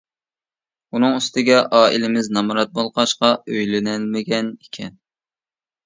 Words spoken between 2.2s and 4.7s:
نامرات بولغاچقا ئۆيلىنەلمىگەن